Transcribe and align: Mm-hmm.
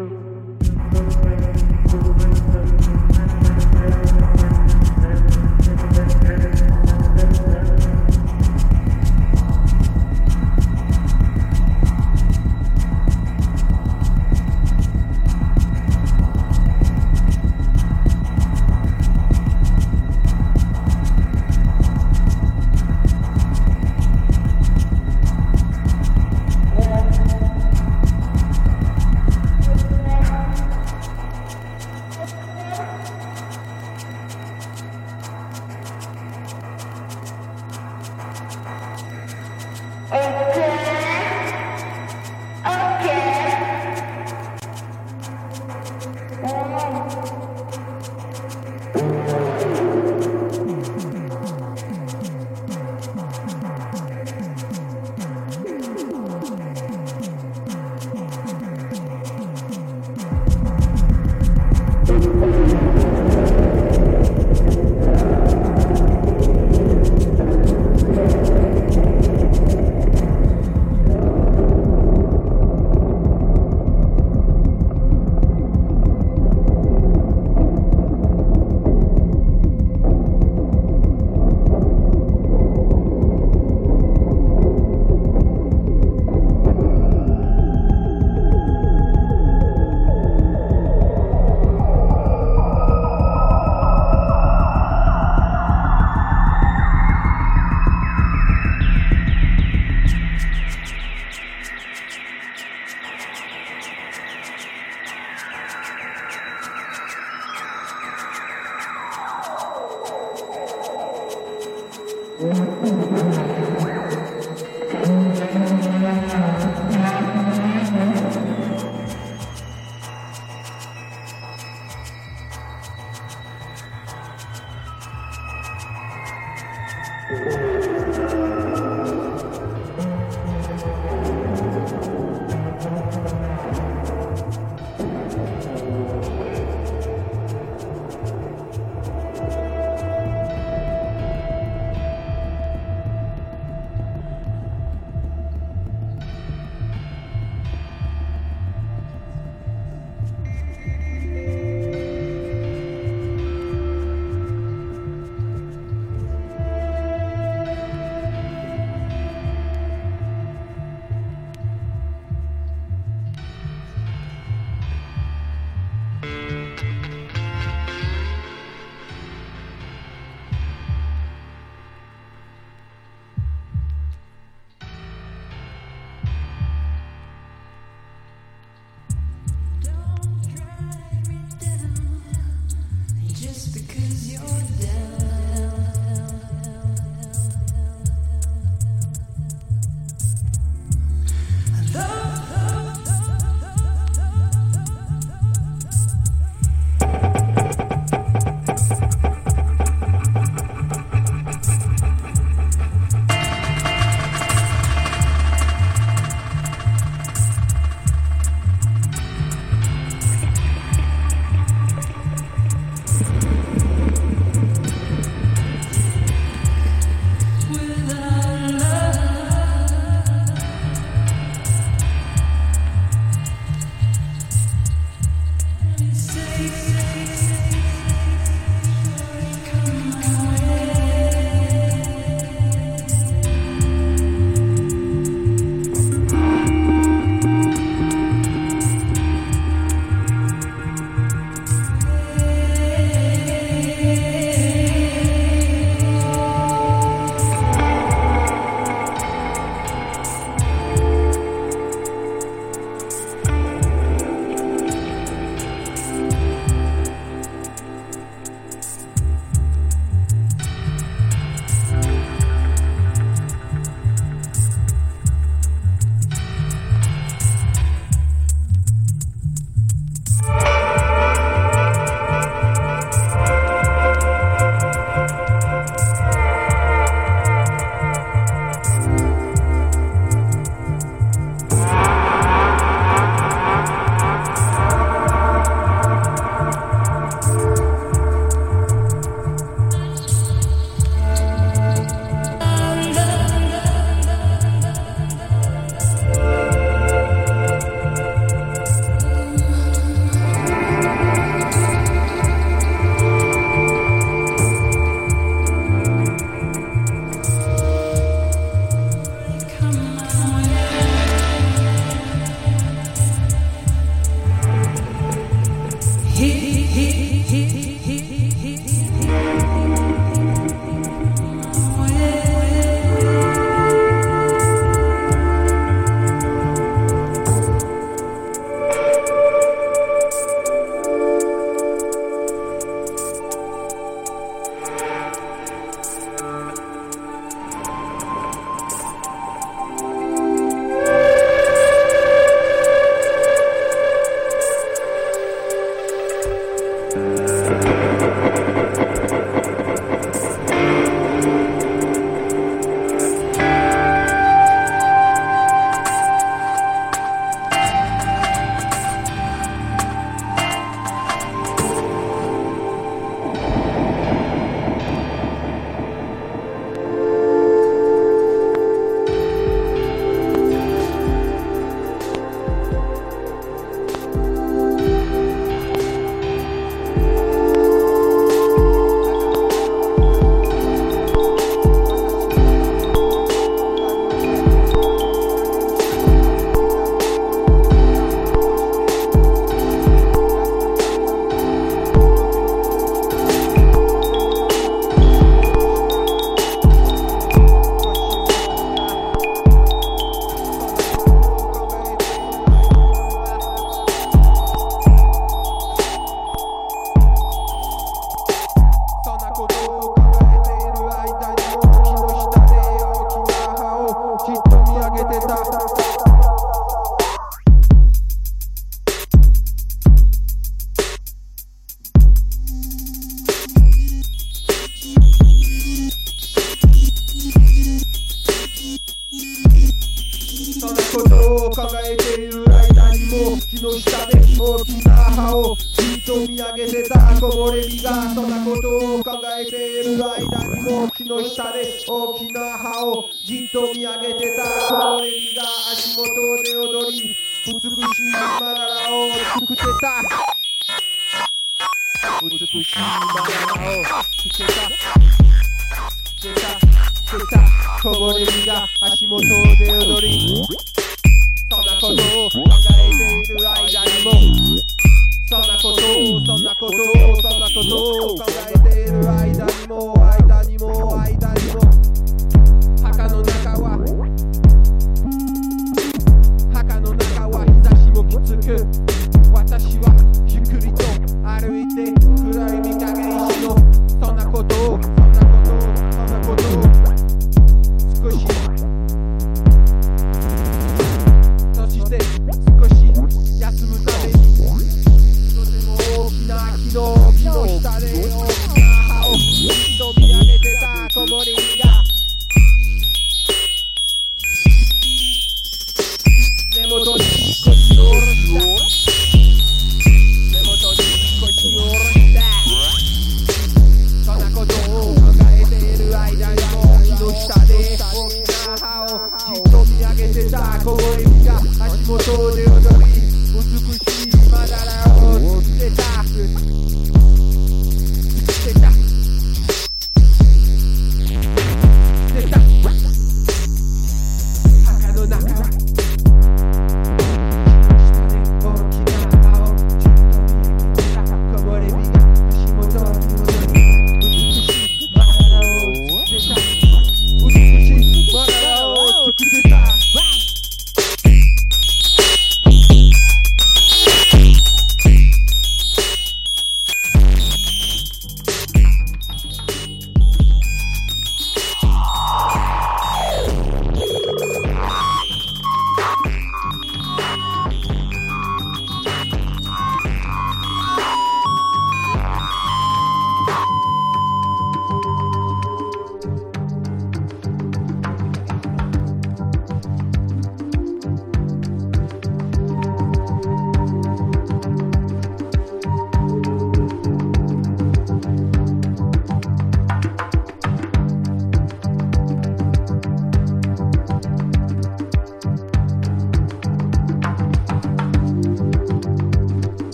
Mm-hmm. 0.00 0.33